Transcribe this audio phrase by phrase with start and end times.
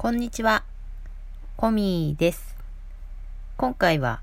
[0.00, 0.62] こんにちは。
[1.56, 2.54] コミーです。
[3.56, 4.20] 今回は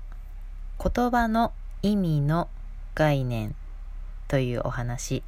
[0.82, 1.52] 言葉の
[1.82, 2.48] 意味の
[2.94, 3.54] 概念
[4.26, 5.22] というお話。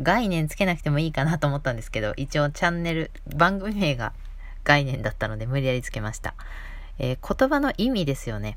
[0.00, 4.14] 概念つけなくてもいいかなと思ったんですけど、一応チャンネル、番組名が
[4.64, 6.32] 概念だったので無理やりつけました。
[6.98, 8.56] えー、言葉の意味ですよね。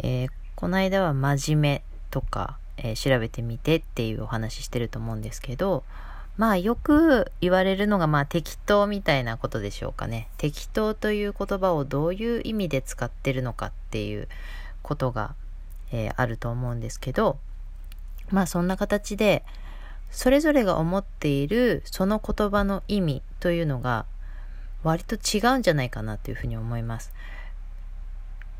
[0.00, 5.82] えー、この間は真面目とか、えー、調べてみてっていうお話してると思うんですけど、
[6.40, 10.30] まあよく言われるのがまあ適当みたいなことでしょうかね。
[10.38, 14.26] 適当という言葉をどういう意味で使ってるのかっていう
[14.80, 15.34] ことが、
[15.92, 17.36] えー、あると思うんですけど、
[18.30, 19.44] まあそんな形で、
[20.10, 24.06] それぞれが思っているその言葉の意味というのが
[24.82, 27.12] 割と違うんじゃないかなというふうに思います。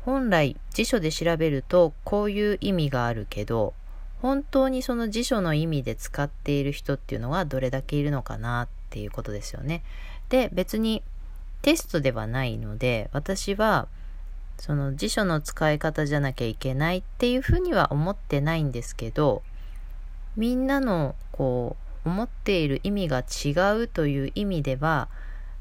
[0.05, 3.73] 本来辞書で調べるとこういう意味があるけど
[4.21, 9.83] 本当にその辞書の意味で使っている人っていうのはどれだけいるのかなっていうことですよね。
[10.29, 11.01] で、別に
[11.61, 13.87] テストではないので、私は
[14.57, 19.41] その辞書の使い方じゃなきゃいけないっていうふうには思ってないんですけど、
[20.37, 21.75] みんなのこ
[22.05, 25.09] う思っている意味が違うという意味では、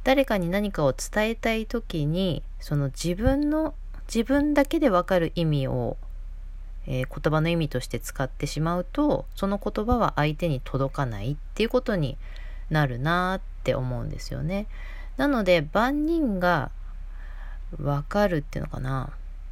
[0.05, 3.75] 誰かに何かを伝えたい時に、その自分の
[4.07, 5.97] 自分だけでわかる意味を
[6.87, 12.17] えー、言葉の意味として使ってしまうとその言葉は相手に届かないっていうことに
[12.71, 14.67] なるなって思うんですよね。
[15.17, 16.71] なので万人が
[17.81, 19.11] わかるっていうのかな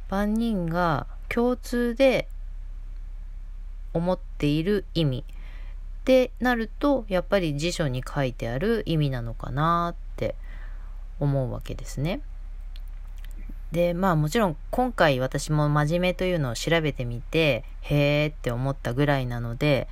[0.09, 2.27] 万人が共通で
[3.93, 10.35] 思っている意味ってなるとやっぱり辞書に書いてある意味なのかなって
[11.19, 12.21] 思うわけですね。
[13.71, 19.87] で、まあもちろん今回私も真面目というのを調べてみて、へーって思ったぐらいなので、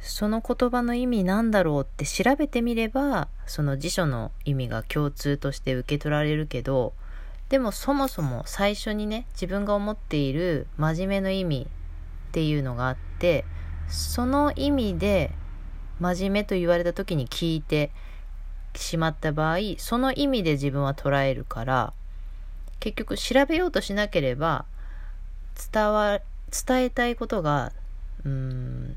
[0.00, 6.94] その言葉の意味なんだろうって調べてみれば、その辞書の意味が共通として受け取られるけど、
[7.48, 11.66] でもそもそも最初にね、自分が思っている真面目の意味
[12.28, 13.44] っていうのがあって、
[13.88, 15.32] その意味で
[16.00, 17.90] 真面目と言われた時に聞いて
[18.74, 21.92] しまった場合、その意味で自分は捉えるから、
[22.80, 24.64] 結局調べようとしなければ
[25.72, 26.20] 伝わ
[26.66, 27.72] 伝えたいことが
[28.24, 28.96] うん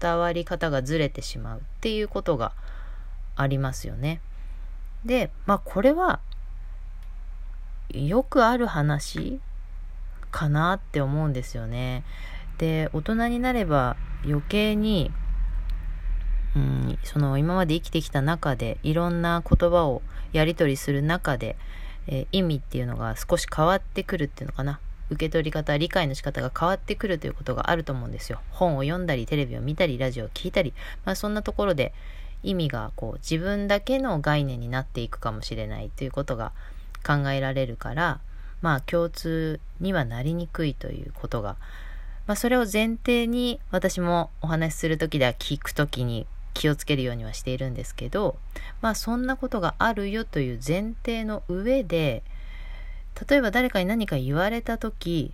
[0.00, 2.52] 伝わり方がずれてしまうっていうことが
[3.36, 4.20] ありますよね。
[5.04, 6.20] でまあこれは
[7.90, 9.40] よくある話
[10.30, 12.04] かなって思うんですよね。
[12.58, 15.10] で大人になれば余計に
[16.56, 20.02] うんその今まで生きてきた中でいろんな言葉を
[20.32, 21.56] やり取りする中で
[22.06, 24.80] え、意味っていうのが少し変わってくるっていうのかな。
[25.10, 28.40] 受け取り方、理解の仕方が変わってくるということがあると思うんですよ。
[28.50, 30.72] 本を読んだり、テレビを見たり、ラジオを聴いたり、
[31.04, 31.92] まあそんなところで
[32.42, 36.52] 意味がこう自分だけの概念になっていくかもしれないということが
[37.06, 38.20] 考えられるから、
[38.62, 41.56] まあ共通にはなりにくいということが、
[42.26, 48.36] まあそれを前提に私もお話しするときでは聞くときに気をつけるようにはしているんですけど、
[48.80, 52.22] まあそんなことがあるよという前提の上で、
[53.28, 55.32] 例えば誰かに何か言われた時、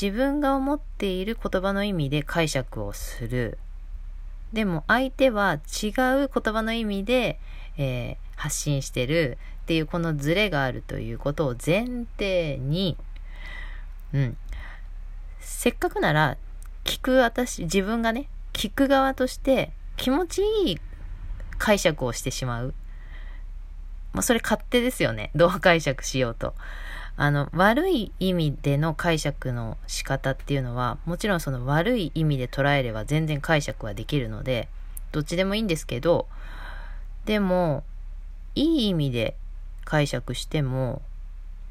[0.00, 3.58] 自分が思っている言葉の意味で解釈をする。
[4.52, 5.88] でも相手は違
[6.24, 7.38] う言葉の意味で、
[7.76, 12.96] えー、発信してるっていうこのズレがあるということを前提に、
[14.12, 14.36] うん。
[15.40, 16.36] せっかくなら
[16.84, 20.80] 聞く私、自分がね、聞く側として気持ちいい
[21.58, 22.74] 解釈をしてしまう。
[24.14, 25.30] まあ、それ勝手ですよね。
[25.36, 26.54] どう解釈しようと。
[27.18, 34.68] あの、悪い意味での解釈の仕方っていうのは、もちろんその悪い意味で捉えれば全然解釈はできるので、
[35.12, 36.26] どっちでもいいんですけど、
[37.26, 37.84] でも、
[38.54, 39.36] いい意味で
[39.84, 41.02] 解釈しても、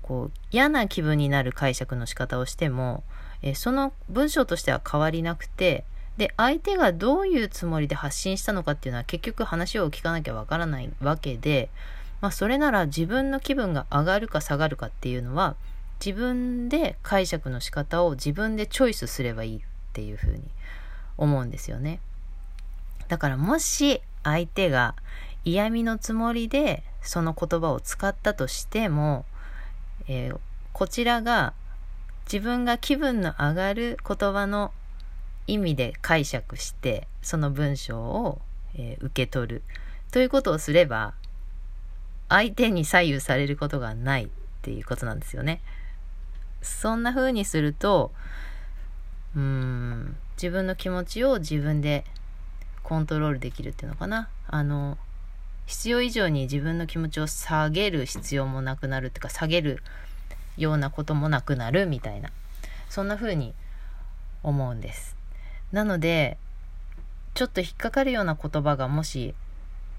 [0.03, 3.03] こう、嫌な気分になる解釈の仕方をしても、
[3.41, 5.83] えその文章としては変わりなくて、
[6.19, 11.69] で、相手がどういうつもりで発信したのかっていうのは結局話を聞かなきゃわからないわけで、
[12.19, 15.55] まあそれなら自分の気分が上がるか下がるかっていうのは
[16.05, 19.61] 自分で解釈の仕方を自分でチョイスすればいいっ
[19.93, 20.41] ていうふうに
[21.15, 22.01] 思うんですよね。
[23.07, 24.95] だからもし相手が
[25.45, 29.23] 嫌味のつもりでその言葉を使ったとしても、
[30.09, 30.39] えー、
[30.73, 31.53] こちらが
[32.25, 34.73] 自分が気分の上がる言葉の
[35.53, 38.41] 意味で解釈してその文章を、
[38.75, 39.63] えー、受け取る
[40.11, 41.13] ということをすれば
[42.27, 44.27] 相手に左右されることがないっ
[44.61, 45.61] ていうことなんですよね。
[46.61, 48.11] そんな風にすると
[49.35, 52.05] うーん自分の気持ちを自分で
[52.83, 54.29] コントロールできるっていうのかな。
[54.47, 54.97] あの
[55.65, 59.83] 必要以上に自分の気持ちを下げる必要もなくなるっていうか下げる
[60.57, 62.31] ようなこともなくなるみたいな
[62.89, 63.53] そんな風に
[64.41, 65.15] 思うんです
[65.71, 66.37] なので
[67.33, 69.33] ちょっと引っかかるような言葉がもし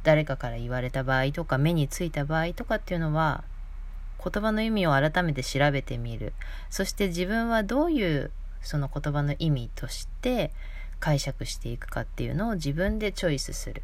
[0.03, 3.45] 誰かから言われた場合とか目についた場合とかっていうのは
[4.23, 6.35] 言葉の意味を改めて調べてみる。
[6.69, 8.31] そして自分はどういう
[8.61, 10.53] その言葉の意味として
[10.99, 13.83] 解釈していくかっていうのを自分でチョイスする。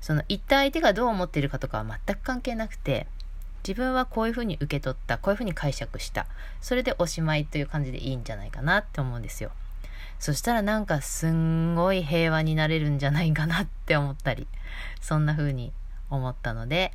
[0.00, 3.06] その言った相手がどう思っているかとかは全く関係なくて
[3.66, 6.26] 自分はこういうふうに受け取ったこういうふうに解釈した。
[6.60, 9.52] それでおしまいという感じでいいんじゃないかなって思うんですよ。
[10.18, 14.46] そしたらなんかすんごい平和になれるんじゃないかなって思ったり
[15.00, 15.72] そんな風に
[16.10, 16.92] 思ったので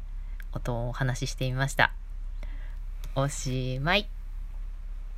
[0.53, 1.93] 音をお話ししてみました。
[3.15, 4.20] おしまい。